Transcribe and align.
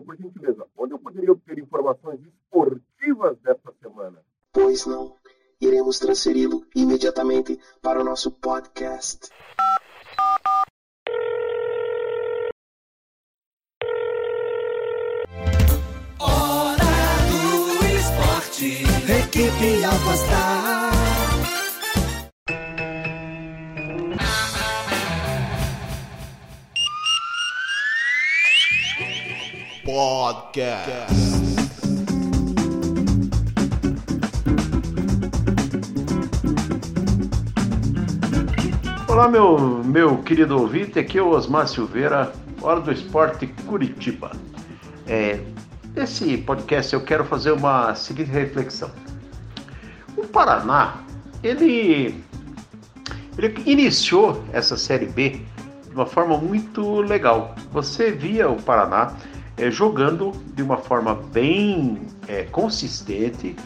por 0.00 0.16
gentileza, 0.16 0.66
onde 0.76 0.94
eu 0.94 0.98
poderia 0.98 1.32
obter 1.32 1.58
informações 1.58 2.20
esportivas 2.20 3.38
desta 3.38 3.72
semana? 3.82 4.18
Pois 4.52 4.86
não. 4.86 5.16
Iremos 5.60 5.98
transferi-lo 5.98 6.66
imediatamente 6.74 7.58
para 7.80 8.00
o 8.00 8.04
nosso 8.04 8.30
podcast. 8.30 9.30
Hora 16.20 16.92
do 17.30 17.86
esporte. 17.96 18.82
Equipe 19.22 19.84
Alpastar. 19.84 20.43
Podcast. 29.94 31.14
Olá, 39.08 39.28
meu, 39.28 39.84
meu 39.84 40.18
querido 40.18 40.58
ouvinte, 40.58 40.98
aqui 40.98 41.16
é 41.16 41.22
o 41.22 41.28
Osmar 41.28 41.68
Silveira, 41.68 42.32
Hora 42.60 42.80
do 42.80 42.90
Esporte 42.90 43.46
Curitiba. 43.68 44.32
É, 45.06 45.38
nesse 45.94 46.38
podcast 46.38 46.92
eu 46.92 47.00
quero 47.00 47.24
fazer 47.24 47.52
uma 47.52 47.94
seguinte 47.94 48.32
reflexão. 48.32 48.90
O 50.16 50.26
Paraná, 50.26 51.04
ele, 51.40 52.20
ele 53.38 53.62
iniciou 53.64 54.42
essa 54.52 54.76
Série 54.76 55.06
B 55.06 55.40
de 55.86 55.94
uma 55.94 56.06
forma 56.06 56.36
muito 56.36 57.00
legal. 57.02 57.54
Você 57.70 58.10
via 58.10 58.50
o 58.50 58.60
Paraná 58.60 59.14
é, 59.56 59.70
jogando 59.70 60.32
de 60.54 60.62
uma 60.62 60.76
forma 60.76 61.14
bem 61.14 62.02
é, 62.26 62.42
consistente, 62.44 63.56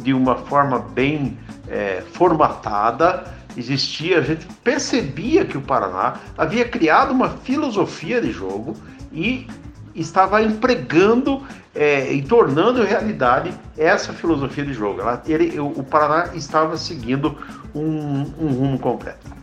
de 0.00 0.12
uma 0.12 0.36
forma 0.36 0.78
bem 0.78 1.38
é, 1.68 2.02
formatada. 2.12 3.34
Existia, 3.56 4.18
a 4.18 4.22
gente 4.22 4.46
percebia 4.62 5.44
que 5.44 5.56
o 5.56 5.62
Paraná 5.62 6.16
havia 6.36 6.68
criado 6.68 7.12
uma 7.12 7.30
filosofia 7.30 8.20
de 8.20 8.30
jogo 8.30 8.76
e 9.12 9.46
estava 9.94 10.42
empregando 10.42 11.42
é, 11.74 12.12
e 12.12 12.22
tornando 12.22 12.82
realidade 12.82 13.52
essa 13.78 14.12
filosofia 14.12 14.64
de 14.64 14.74
jogo. 14.74 15.00
Ela, 15.00 15.22
ele, 15.26 15.58
o 15.58 15.82
Paraná 15.82 16.34
estava 16.34 16.76
seguindo 16.76 17.36
um, 17.74 18.20
um 18.38 18.48
rumo 18.48 18.78
completo. 18.78 19.34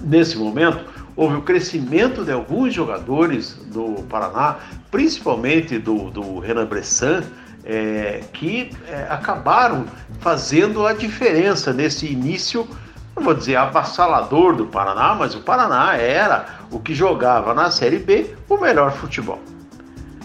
Nesse 0.00 0.38
momento, 0.38 0.84
houve 1.18 1.34
o 1.34 1.42
crescimento 1.42 2.24
de 2.24 2.30
alguns 2.30 2.72
jogadores 2.72 3.54
do 3.66 4.04
Paraná, 4.08 4.58
principalmente 4.88 5.76
do, 5.76 6.12
do 6.12 6.38
Renan 6.38 6.64
Bressan, 6.64 7.24
é, 7.64 8.20
que 8.32 8.70
é, 8.86 9.08
acabaram 9.10 9.84
fazendo 10.20 10.86
a 10.86 10.92
diferença 10.92 11.72
nesse 11.72 12.06
início, 12.06 12.68
não 13.16 13.24
vou 13.24 13.34
dizer 13.34 13.56
avassalador 13.56 14.54
do 14.54 14.66
Paraná, 14.66 15.16
mas 15.16 15.34
o 15.34 15.40
Paraná 15.40 15.96
era 15.96 16.46
o 16.70 16.78
que 16.78 16.94
jogava 16.94 17.52
na 17.52 17.68
Série 17.68 17.98
B 17.98 18.36
o 18.48 18.56
melhor 18.56 18.92
futebol. 18.92 19.40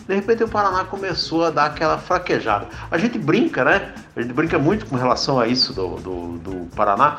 De 0.07 0.13
repente 0.13 0.43
o 0.43 0.47
Paraná 0.47 0.83
começou 0.83 1.43
a 1.45 1.49
dar 1.49 1.65
aquela 1.65 1.97
fraquejada. 1.97 2.67
A 2.91 2.99
gente 2.99 3.17
brinca, 3.17 3.63
né? 3.63 3.93
A 4.15 4.21
gente 4.21 4.33
brinca 4.33 4.59
muito 4.59 4.85
com 4.85 4.95
relação 4.95 5.39
a 5.39 5.47
isso 5.47 5.73
do, 5.73 5.95
do, 5.95 6.37
do 6.37 6.75
Paraná. 6.75 7.17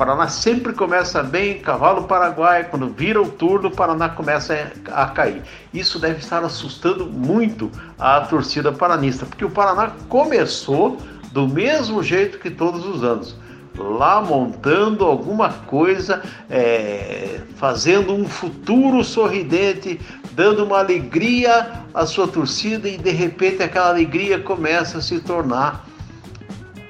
Paraná 0.00 0.28
sempre 0.28 0.72
começa 0.72 1.22
bem, 1.22 1.58
cavalo 1.58 2.04
paraguai, 2.04 2.64
quando 2.64 2.88
vira 2.88 3.20
o 3.20 3.28
turno, 3.28 3.68
o 3.68 3.70
Paraná 3.70 4.08
começa 4.08 4.72
a 4.90 5.06
cair. 5.08 5.42
Isso 5.74 5.98
deve 5.98 6.20
estar 6.20 6.42
assustando 6.42 7.04
muito 7.04 7.70
a 7.98 8.22
torcida 8.22 8.72
paranista, 8.72 9.26
porque 9.26 9.44
o 9.44 9.50
Paraná 9.50 9.92
começou 10.08 10.96
do 11.32 11.46
mesmo 11.46 12.02
jeito 12.02 12.38
que 12.38 12.48
todos 12.48 12.86
os 12.86 13.04
anos 13.04 13.36
lá 13.76 14.22
montando 14.22 15.04
alguma 15.04 15.50
coisa, 15.50 16.22
é, 16.48 17.40
fazendo 17.56 18.14
um 18.14 18.26
futuro 18.26 19.04
sorridente, 19.04 20.00
dando 20.32 20.64
uma 20.64 20.78
alegria 20.78 21.72
à 21.92 22.06
sua 22.06 22.26
torcida 22.26 22.88
e 22.88 22.96
de 22.96 23.10
repente 23.10 23.62
aquela 23.62 23.90
alegria 23.90 24.38
começa 24.38 24.96
a 24.96 25.02
se 25.02 25.20
tornar 25.20 25.84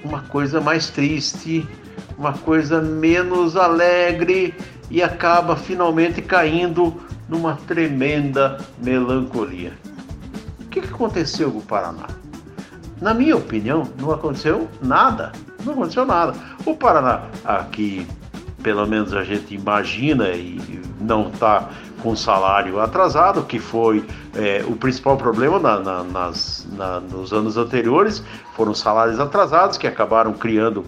uma 0.05 0.21
coisa 0.23 0.61
mais 0.61 0.91
triste, 0.91 1.67
uma 2.21 2.35
coisa 2.35 2.83
menos 2.83 3.57
alegre 3.57 4.55
e 4.91 5.03
acaba 5.03 5.57
finalmente 5.57 6.21
caindo 6.21 6.95
numa 7.27 7.57
tremenda 7.67 8.59
melancolia. 8.79 9.73
O 10.61 10.65
que 10.67 10.81
aconteceu 10.81 11.51
com 11.51 11.59
o 11.59 11.63
Paraná? 11.63 12.09
Na 13.01 13.15
minha 13.15 13.35
opinião, 13.35 13.89
não 13.99 14.13
aconteceu 14.13 14.69
nada. 14.83 15.33
Não 15.65 15.73
aconteceu 15.73 16.05
nada. 16.05 16.35
O 16.67 16.77
Paraná, 16.77 17.23
aqui, 17.43 18.07
pelo 18.63 18.87
menos 18.87 19.15
a 19.15 19.25
gente 19.25 19.55
imagina 19.55 20.29
e 20.29 20.61
não 21.01 21.29
está 21.29 21.71
com 22.03 22.15
salário 22.15 22.81
atrasado, 22.81 23.43
que 23.45 23.59
foi 23.59 24.05
é, 24.35 24.63
o 24.67 24.77
principal 24.77 25.17
problema 25.17 25.59
na, 25.59 25.81
na, 25.81 26.03
nas, 26.05 26.69
na, 26.77 27.01
nos 27.01 27.33
anos 27.33 27.57
anteriores, 27.57 28.23
foram 28.55 28.75
salários 28.75 29.19
atrasados 29.19 29.79
que 29.79 29.87
acabaram 29.87 30.35
criando 30.35 30.85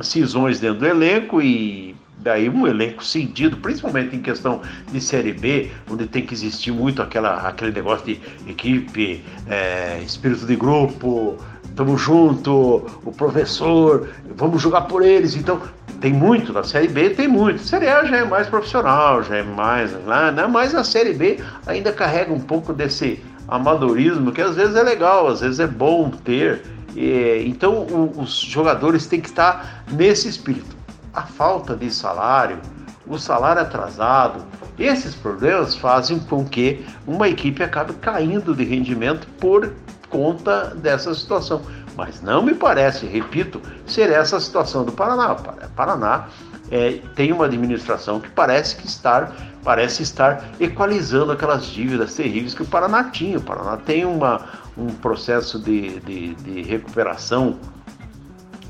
cisões 0.00 0.60
dentro 0.60 0.80
do 0.80 0.86
elenco 0.86 1.40
e 1.40 1.94
daí 2.18 2.48
um 2.48 2.66
elenco 2.66 3.04
cindido, 3.04 3.56
principalmente 3.58 4.16
em 4.16 4.20
questão 4.20 4.60
de 4.90 5.00
Série 5.00 5.32
B, 5.32 5.70
onde 5.90 6.06
tem 6.06 6.24
que 6.24 6.34
existir 6.34 6.72
muito 6.72 7.00
aquela, 7.00 7.48
aquele 7.48 7.72
negócio 7.72 8.04
de 8.06 8.20
equipe, 8.48 9.22
é, 9.48 10.00
espírito 10.04 10.46
de 10.46 10.56
grupo, 10.56 11.38
tamo 11.76 11.96
junto, 11.96 12.84
o 13.04 13.12
professor, 13.12 14.08
vamos 14.36 14.60
jogar 14.60 14.82
por 14.82 15.02
eles. 15.02 15.36
Então, 15.36 15.60
tem 16.00 16.12
muito 16.12 16.52
na 16.52 16.62
Série 16.62 16.88
B, 16.88 17.10
tem 17.10 17.28
muito. 17.28 17.60
Série 17.62 17.88
A 17.88 18.04
já 18.04 18.18
é 18.18 18.24
mais 18.24 18.48
profissional, 18.48 19.22
já 19.22 19.36
é 19.36 19.42
mais. 19.42 19.92
Né? 19.92 20.46
Mas 20.50 20.74
a 20.74 20.82
Série 20.84 21.12
B 21.12 21.38
ainda 21.66 21.92
carrega 21.92 22.32
um 22.32 22.40
pouco 22.40 22.72
desse 22.72 23.22
amadorismo 23.46 24.30
que 24.30 24.42
às 24.42 24.56
vezes 24.56 24.76
é 24.76 24.82
legal, 24.82 25.28
às 25.28 25.40
vezes 25.40 25.60
é 25.60 25.66
bom 25.66 26.10
ter. 26.10 26.62
E, 26.94 27.44
então, 27.46 27.86
os 28.16 28.40
jogadores 28.40 29.06
têm 29.06 29.20
que 29.20 29.28
estar 29.28 29.84
nesse 29.90 30.28
espírito. 30.28 30.76
A 31.12 31.22
falta 31.22 31.74
de 31.76 31.90
salário, 31.90 32.58
o 33.06 33.18
salário 33.18 33.62
atrasado, 33.62 34.44
esses 34.78 35.14
problemas 35.14 35.74
fazem 35.74 36.18
com 36.18 36.44
que 36.44 36.84
uma 37.06 37.28
equipe 37.28 37.62
acabe 37.62 37.92
caindo 37.94 38.54
de 38.54 38.64
rendimento 38.64 39.26
por 39.40 39.72
conta 40.08 40.74
dessa 40.76 41.14
situação. 41.14 41.62
Mas 41.96 42.22
não 42.22 42.42
me 42.42 42.54
parece, 42.54 43.06
repito, 43.06 43.60
ser 43.86 44.10
essa 44.10 44.36
a 44.36 44.40
situação 44.40 44.84
do 44.84 44.92
Paraná. 44.92 45.32
O 45.32 45.70
Paraná 45.70 46.28
é, 46.70 47.00
tem 47.16 47.32
uma 47.32 47.46
administração 47.46 48.20
que 48.20 48.30
parece 48.30 48.76
que 48.76 48.86
estar, 48.86 49.34
parece 49.64 50.04
estar 50.04 50.44
equalizando 50.60 51.32
aquelas 51.32 51.66
dívidas 51.66 52.14
terríveis 52.14 52.54
que 52.54 52.62
o 52.62 52.66
Paraná 52.66 53.04
tinha. 53.04 53.38
O 53.38 53.42
Paraná 53.42 53.76
tem 53.76 54.04
uma, 54.04 54.44
um 54.78 54.86
processo 54.86 55.58
de, 55.58 56.00
de, 56.00 56.34
de 56.34 56.62
recuperação 56.62 57.58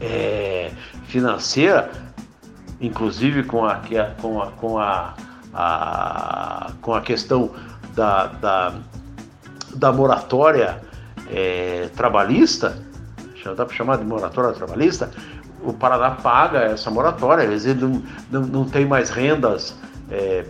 é, 0.00 0.70
financeira, 1.06 1.90
inclusive 2.80 3.42
com 3.42 3.64
a, 3.64 3.80
com 4.20 4.42
a, 4.42 4.46
com 4.52 4.78
a, 4.78 5.14
a, 5.52 6.72
com 6.80 6.94
a 6.94 7.00
questão 7.00 7.50
da, 7.94 8.26
da, 8.26 8.74
da 9.74 9.92
moratória 9.92 10.80
é, 11.30 11.88
trabalhista, 11.94 12.78
dá 13.44 13.64
para 13.64 13.74
chamar 13.74 13.98
de 13.98 14.04
moratória 14.04 14.52
trabalhista, 14.52 15.10
o 15.62 15.72
Paraná 15.72 16.12
paga 16.12 16.60
essa 16.60 16.90
moratória, 16.90 17.44
às 17.44 17.64
vezes 17.64 17.80
não, 17.80 18.02
não, 18.30 18.42
não 18.42 18.64
tem 18.64 18.86
mais 18.86 19.10
rendas, 19.10 19.74
é, 20.10 20.44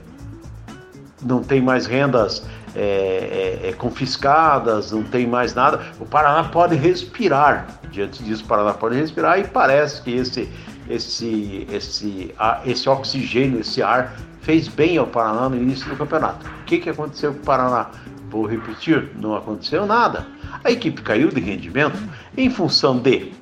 não 1.23 1.43
tem 1.43 1.61
mais 1.61 1.87
rendas 1.87 2.45
é, 2.75 3.61
é, 3.63 3.69
é, 3.69 3.73
confiscadas, 3.73 4.93
não 4.93 5.03
tem 5.03 5.27
mais 5.27 5.55
nada. 5.55 5.81
O 6.01 6.07
Paraná 6.07 6.45
pode 6.49 6.75
respirar. 6.77 7.67
Diante 7.91 8.23
disso, 8.23 8.45
o 8.45 8.47
Paraná 8.47 8.75
pode 8.75 8.97
respirar 8.97 9.39
e 9.39 9.45
parece 9.45 10.03
que 10.03 10.13
esse, 10.13 10.49
esse, 10.89 11.67
esse, 11.71 12.35
esse 12.67 12.89
oxigênio, 12.89 13.61
esse 13.61 13.83
ar 13.83 14.15
fez 14.43 14.69
bem 14.69 14.99
ao 14.99 15.07
Paraná 15.07 15.49
no 15.49 15.57
início 15.57 15.89
do 15.89 15.97
campeonato. 15.97 16.47
O 16.47 16.65
que, 16.65 16.79
que 16.79 16.91
aconteceu 16.91 17.33
com 17.35 17.41
o 17.41 17.45
Paraná? 17.45 17.91
Vou 18.31 18.47
repetir, 18.47 19.11
não 19.17 19.35
aconteceu 19.35 19.87
nada. 19.87 20.27
A 20.63 20.71
equipe 20.71 21.01
caiu 21.03 21.31
de 21.31 21.41
rendimento 21.41 21.99
em 22.37 22.51
função 22.51 22.99
de 22.99 23.33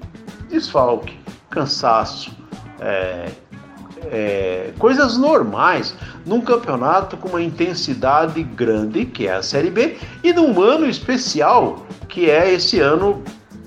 desfalque, 0.48 1.18
cansaço, 1.50 2.36
é, 2.80 3.30
é, 4.04 4.72
coisas 4.78 5.16
normais 5.16 5.94
num 6.24 6.40
campeonato 6.40 7.16
com 7.16 7.28
uma 7.28 7.42
intensidade 7.42 8.42
grande, 8.42 9.04
que 9.04 9.26
é 9.26 9.34
a 9.34 9.42
Série 9.42 9.70
B, 9.70 9.96
e 10.22 10.32
num 10.32 10.60
ano 10.60 10.86
especial, 10.86 11.86
que 12.08 12.30
é 12.30 12.52
esse 12.52 12.80
ano 12.80 13.22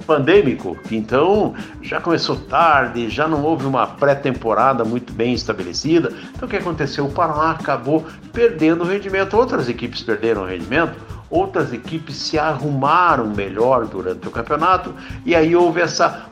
pandêmico. 0.06 0.76
Então 0.92 1.54
já 1.84 2.02
começou 2.02 2.36
tarde, 2.36 3.10
já 3.10 3.28
não 3.28 3.44
houve 3.44 3.68
uma 3.68 3.86
pré-temporada 3.86 4.84
muito 4.84 5.14
bem 5.14 5.34
estabelecida. 5.34 6.12
Então 6.36 6.48
o 6.48 6.50
que 6.50 6.58
aconteceu? 6.58 7.06
O 7.06 7.12
Paraná 7.12 7.52
acabou 7.52 8.04
perdendo 8.34 8.84
o 8.84 8.88
rendimento. 8.88 9.38
Outras 9.38 9.70
equipes 9.70 10.02
perderam 10.02 10.42
o 10.42 10.46
rendimento. 10.46 10.96
Outras 11.30 11.72
equipes 11.72 12.16
se 12.16 12.40
arrumaram 12.40 13.28
melhor 13.28 13.86
durante 13.86 14.28
o 14.28 14.31
campeonato 14.31 14.94
e 15.26 15.36
aí 15.36 15.56
houve 15.56 15.81
essa 15.81 16.26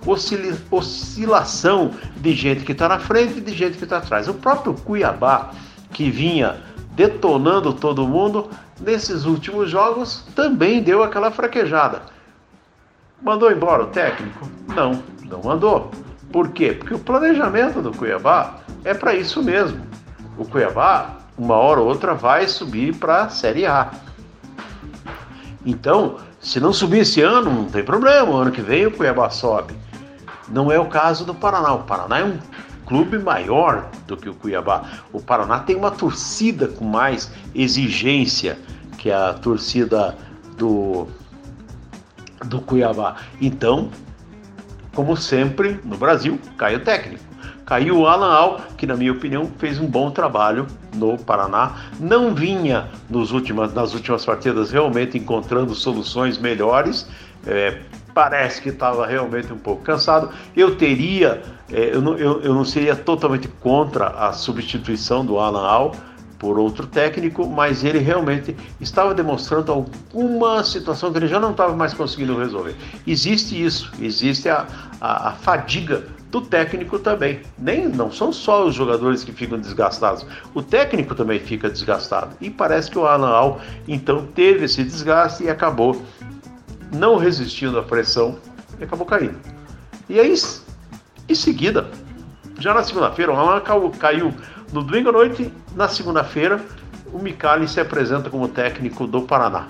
oscilação 0.71 1.91
de 2.17 2.33
gente 2.33 2.63
que 2.63 2.71
está 2.71 2.89
na 2.89 2.99
frente 2.99 3.37
e 3.37 3.41
de 3.41 3.53
gente 3.53 3.77
que 3.77 3.83
está 3.83 3.97
atrás. 3.97 4.27
O 4.27 4.33
próprio 4.33 4.73
Cuiabá, 4.73 5.51
que 5.91 6.09
vinha 6.09 6.57
detonando 6.95 7.73
todo 7.73 8.07
mundo, 8.07 8.49
nesses 8.81 9.25
últimos 9.25 9.69
jogos 9.69 10.25
também 10.35 10.81
deu 10.81 11.03
aquela 11.03 11.29
fraquejada. 11.29 12.01
Mandou 13.21 13.51
embora 13.51 13.83
o 13.83 13.87
técnico? 13.87 14.49
Não, 14.75 15.03
não 15.25 15.41
mandou. 15.43 15.91
Por 16.31 16.49
quê? 16.49 16.73
Porque 16.73 16.93
o 16.93 16.99
planejamento 16.99 17.81
do 17.81 17.91
Cuiabá 17.91 18.59
é 18.83 18.93
para 18.93 19.13
isso 19.13 19.41
mesmo. 19.41 19.79
O 20.37 20.45
Cuiabá, 20.45 21.17
uma 21.37 21.55
hora 21.55 21.79
ou 21.79 21.87
outra, 21.87 22.13
vai 22.13 22.47
subir 22.47 22.95
para 22.95 23.23
a 23.23 23.29
Série 23.29 23.65
A. 23.65 23.91
Então, 25.67 26.15
se 26.39 26.61
não 26.61 26.71
subir 26.71 26.99
esse 26.99 27.21
ano, 27.21 27.51
não 27.51 27.65
tem 27.65 27.83
problema. 27.83 28.41
Ano 28.41 28.51
que 28.53 28.61
vem 28.61 28.85
o 28.85 28.91
Cuiabá 28.91 29.29
sobe. 29.29 29.75
Não 30.47 30.71
é 30.71 30.79
o 30.79 30.85
caso 30.85 31.25
do 31.25 31.35
Paraná. 31.35 31.73
O 31.73 31.83
Paraná 31.83 32.19
é 32.19 32.23
um 32.23 32.39
clube 32.85 33.19
maior 33.19 33.89
do 34.07 34.15
que 34.15 34.29
o 34.29 34.33
Cuiabá. 34.33 34.89
O 35.11 35.21
Paraná 35.21 35.59
tem 35.59 35.75
uma 35.75 35.91
torcida 35.91 36.69
com 36.69 36.85
mais 36.85 37.29
exigência 37.53 38.57
que 38.97 39.11
a 39.11 39.33
torcida 39.33 40.17
do, 40.57 41.05
do 42.45 42.61
Cuiabá. 42.61 43.17
Então, 43.41 43.91
como 44.95 45.17
sempre 45.17 45.81
no 45.83 45.97
Brasil, 45.97 46.39
cai 46.57 46.77
o 46.77 46.79
técnico. 46.79 47.26
Caiu 47.67 47.99
o 47.99 48.07
Alan 48.07 48.33
Al, 48.33 48.61
que 48.77 48.87
na 48.87 48.95
minha 48.95 49.11
opinião 49.11 49.51
fez 49.57 49.77
um 49.77 49.85
bom 49.85 50.09
trabalho 50.09 50.65
no 50.95 51.17
Paraná. 51.17 51.75
Não 51.99 52.33
vinha 52.33 52.87
nos 53.09 53.33
últimas, 53.33 53.73
nas 53.73 53.93
últimas 53.93 54.25
partidas 54.25 54.71
realmente 54.71 55.17
encontrando 55.17 55.75
soluções 55.75 56.37
melhores. 56.37 57.09
É, 57.45 57.81
parece 58.13 58.61
que 58.61 58.69
estava 58.69 59.05
realmente 59.05 59.51
um 59.51 59.57
pouco 59.57 59.83
cansado. 59.83 60.29
Eu 60.55 60.77
teria, 60.77 61.41
é, 61.69 61.93
eu, 61.93 62.01
não, 62.01 62.17
eu, 62.17 62.41
eu 62.41 62.53
não 62.53 62.63
seria 62.63 62.95
totalmente 62.95 63.49
contra 63.49 64.07
a 64.07 64.31
substituição 64.31 65.25
do 65.25 65.37
Alan 65.37 65.67
Al 65.67 65.91
por 66.39 66.59
outro 66.59 66.85
técnico, 66.85 67.47
mas 67.47 67.83
ele 67.83 67.99
realmente 67.99 68.55
estava 68.79 69.13
demonstrando 69.13 69.71
alguma 69.71 70.63
situação 70.63 71.11
que 71.11 71.17
ele 71.17 71.27
já 71.27 71.39
não 71.39 71.51
estava 71.51 71.75
mais 71.75 71.93
conseguindo 71.93 72.37
resolver. 72.37 72.75
Existe 73.05 73.61
isso, 73.63 73.91
existe 73.99 74.47
a, 74.47 74.67
a, 75.01 75.29
a, 75.29 75.31
fadiga 75.33 76.05
do 76.29 76.41
técnico 76.41 76.99
também. 76.99 77.41
Nem 77.57 77.87
não 77.87 78.11
são 78.11 78.31
só 78.31 78.65
os 78.65 78.75
jogadores 78.75 79.23
que 79.23 79.31
ficam 79.31 79.57
desgastados, 79.57 80.25
o 80.53 80.61
técnico 80.61 81.15
também 81.15 81.39
fica 81.39 81.69
desgastado. 81.69 82.35
E 82.39 82.49
parece 82.49 82.91
que 82.91 82.99
o 82.99 83.05
Alan 83.05 83.29
Al 83.29 83.61
então 83.87 84.25
teve 84.35 84.65
esse 84.65 84.83
desgaste 84.83 85.43
e 85.43 85.49
acabou 85.49 86.01
não 86.93 87.17
resistindo 87.17 87.77
à 87.79 87.83
pressão 87.83 88.37
e 88.79 88.83
acabou 88.83 89.05
caindo. 89.05 89.37
E 90.09 90.19
aí, 90.19 90.33
em 91.27 91.35
seguida, 91.35 91.89
já 92.59 92.73
na 92.73 92.83
segunda-feira, 92.83 93.31
o 93.31 93.35
Alan 93.35 93.61
caiu 93.99 94.33
no 94.73 94.83
domingo 94.83 95.09
à 95.09 95.11
noite, 95.11 95.51
na 95.75 95.87
segunda-feira, 95.87 96.59
o 97.13 97.19
Micali 97.19 97.67
se 97.67 97.79
apresenta 97.79 98.29
como 98.29 98.47
técnico 98.47 99.07
do 99.07 99.21
Paraná. 99.21 99.67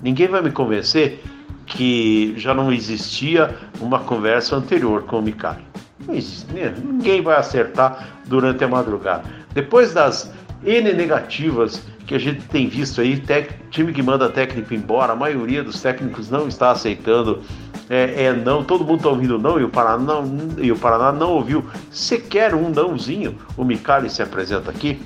Ninguém 0.00 0.28
vai 0.28 0.40
me 0.40 0.50
convencer 0.50 1.22
que 1.66 2.34
já 2.36 2.54
não 2.54 2.72
existia 2.72 3.54
uma 3.80 4.00
conversa 4.00 4.56
anterior 4.56 5.02
com 5.02 5.18
o 5.18 5.22
Micali. 5.22 5.62
Né? 6.06 6.74
Ninguém 6.82 7.20
vai 7.20 7.36
acertar 7.36 8.08
durante 8.26 8.64
a 8.64 8.68
madrugada. 8.68 9.24
Depois 9.52 9.92
das 9.92 10.32
N 10.64 10.92
negativas 10.94 11.82
que 12.06 12.14
a 12.14 12.18
gente 12.18 12.40
tem 12.48 12.68
visto 12.68 13.02
aí, 13.02 13.22
time 13.70 13.92
que 13.92 14.02
manda 14.02 14.30
técnico 14.30 14.72
embora, 14.72 15.12
a 15.12 15.16
maioria 15.16 15.62
dos 15.62 15.82
técnicos 15.82 16.30
não 16.30 16.48
está 16.48 16.70
aceitando 16.70 17.42
é, 17.88 18.24
é 18.24 18.32
não, 18.32 18.62
todo 18.62 18.84
mundo 18.84 18.98
está 18.98 19.08
ouvindo 19.08 19.38
não 19.38 19.58
e 19.58 19.64
o 19.64 19.68
Paraná 19.68 20.14
e 20.58 20.70
o 20.70 20.78
Paraná 20.78 21.10
não 21.10 21.32
ouviu 21.32 21.64
sequer 21.90 22.54
um 22.54 22.68
nãozinho. 22.68 23.38
O 23.56 23.64
Micali 23.64 24.10
se 24.10 24.22
apresenta 24.22 24.70
aqui. 24.70 25.00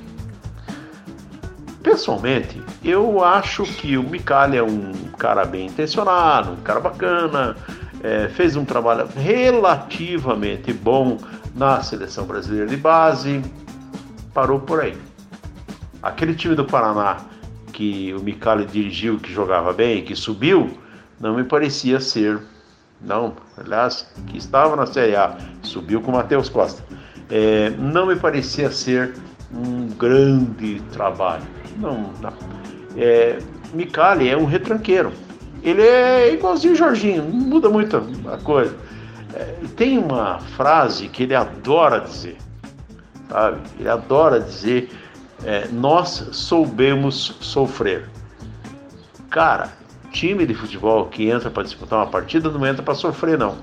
Pessoalmente, 1.83 2.61
eu 2.85 3.23
acho 3.25 3.65
que 3.65 3.97
o 3.97 4.03
Micali 4.03 4.57
é 4.57 4.63
um 4.63 4.93
cara 5.19 5.45
bem 5.45 5.67
intencionado, 5.67 6.53
um 6.53 6.57
cara 6.57 6.81
bacana, 6.81 7.57
é, 8.03 8.29
fez 8.29 8.57
um 8.57 8.65
trabalho 8.65 9.09
relativamente 9.17 10.73
bom 10.73 11.19
na 11.55 11.83
seleção 11.83 12.25
brasileira 12.25 12.67
de 12.67 12.77
base, 12.77 13.43
parou 14.33 14.61
por 14.61 14.81
aí. 14.81 14.97
Aquele 16.03 16.35
time 16.35 16.55
do 16.55 16.65
Paraná 16.65 17.19
que 17.73 18.15
o 18.15 18.21
Micali 18.21 18.65
dirigiu, 18.65 19.19
que 19.19 19.33
jogava 19.33 19.73
bem, 19.73 20.05
que 20.05 20.15
subiu, 20.15 20.79
não 21.21 21.35
me 21.35 21.45
parecia 21.45 22.01
ser 22.01 22.41
não, 23.05 23.35
aliás, 23.57 24.07
que 24.27 24.39
estava 24.39 24.77
na 24.77 24.87
Série 24.87 25.17
A, 25.17 25.37
subiu 25.63 26.01
com 26.01 26.13
o 26.13 26.15
Matheus 26.15 26.49
Costa. 26.49 26.83
É, 27.31 27.71
não 27.71 28.07
me 28.07 28.17
parecia 28.17 28.71
ser 28.71 29.15
um 29.53 29.89
grande 29.89 30.81
trabalho. 30.93 31.43
Não, 31.79 32.11
não. 32.21 32.33
É, 32.97 33.39
Micali 33.73 34.29
é 34.29 34.37
um 34.37 34.45
retranqueiro. 34.45 35.13
Ele 35.63 35.83
é 35.83 36.33
igualzinho 36.33 36.75
o 36.75 36.77
Jorginho, 36.77 37.23
não 37.25 37.33
muda 37.33 37.69
muito 37.69 37.97
a 38.31 38.37
coisa. 38.39 38.77
É, 39.35 39.55
tem 39.77 39.99
uma 39.99 40.39
frase 40.57 41.09
que 41.09 41.23
ele 41.23 41.35
adora 41.35 42.01
dizer, 42.01 42.37
sabe? 43.29 43.61
Ele 43.79 43.89
adora 43.89 44.41
dizer: 44.41 44.91
é, 45.45 45.69
nós 45.69 46.29
soubemos 46.33 47.37
sofrer. 47.41 48.09
Cara, 49.31 49.73
time 50.13 50.47
de 50.47 50.55
futebol 50.55 51.07
que 51.07 51.29
entra 51.29 51.51
para 51.51 51.63
disputar 51.63 51.99
uma 51.99 52.07
partida 52.07 52.51
não 52.51 52.65
entra 52.67 52.83
para 52.83 52.95
sofrer, 52.95 53.39
não. 53.39 53.57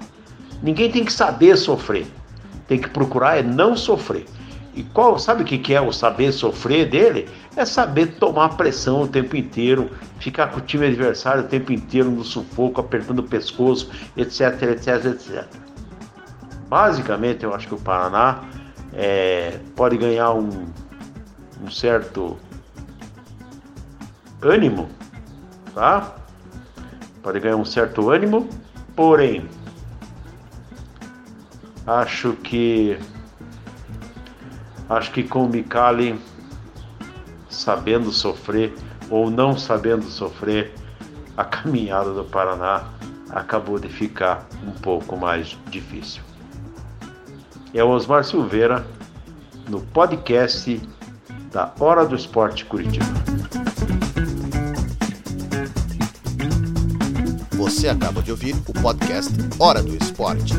Ninguém 0.61 0.91
tem 0.91 1.05
que 1.05 1.13
saber 1.13 1.55
sofrer. 1.55 2.07
Tem 2.67 2.79
que 2.79 2.89
procurar 2.89 3.37
é 3.37 3.43
não 3.43 3.77
sofrer. 3.77 4.25
E 4.75 4.83
qual, 4.83 5.17
sabe 5.17 5.43
o 5.43 5.45
que 5.45 5.73
é 5.73 5.81
o 5.81 5.91
saber 5.91 6.31
sofrer 6.31 6.89
dele? 6.89 7.27
É 7.55 7.65
saber 7.65 8.07
tomar 8.17 8.49
pressão 8.49 9.03
o 9.03 9.07
tempo 9.07 9.35
inteiro, 9.35 9.89
ficar 10.19 10.47
com 10.47 10.59
o 10.59 10.61
time 10.61 10.87
adversário 10.87 11.43
o 11.43 11.47
tempo 11.47 11.71
inteiro 11.73 12.09
no 12.09 12.23
sufoco, 12.23 12.79
apertando 12.79 13.19
o 13.19 13.23
pescoço, 13.23 13.89
etc, 14.15 14.61
etc, 14.63 15.05
etc. 15.05 15.45
Basicamente, 16.67 17.43
eu 17.43 17.53
acho 17.53 17.67
que 17.67 17.73
o 17.73 17.79
Paraná 17.79 18.43
é, 18.93 19.59
pode 19.75 19.97
ganhar 19.97 20.31
um, 20.33 20.67
um 21.63 21.71
certo 21.71 22.37
ânimo, 24.41 24.87
tá? 25.73 26.15
Pode 27.21 27.39
ganhar 27.39 27.55
um 27.55 27.65
certo 27.65 28.09
ânimo, 28.09 28.49
porém, 28.95 29.47
acho 31.85 32.33
que 32.33 32.97
acho 34.89 35.11
que 35.11 35.23
com 35.23 35.45
o 35.45 35.49
Mikali 35.49 36.19
sabendo 37.49 38.11
sofrer 38.11 38.73
ou 39.09 39.29
não 39.29 39.57
sabendo 39.57 40.05
sofrer, 40.05 40.73
a 41.35 41.43
caminhada 41.43 42.13
do 42.13 42.23
Paraná 42.23 42.83
acabou 43.29 43.79
de 43.79 43.89
ficar 43.89 44.47
um 44.65 44.71
pouco 44.71 45.17
mais 45.17 45.57
difícil. 45.69 46.21
É 47.73 47.83
o 47.83 47.89
Osmar 47.89 48.23
Silveira 48.23 48.85
no 49.67 49.81
podcast 49.81 50.81
da 51.51 51.71
Hora 51.79 52.05
do 52.05 52.15
Esporte 52.15 52.65
Curitiba. 52.65 53.58
Você 57.69 57.87
acaba 57.87 58.19
de 58.23 58.31
ouvir 58.31 58.55
o 58.67 58.73
podcast 58.73 59.31
Hora 59.59 59.83
do 59.83 59.95
Esporte. 59.95 60.55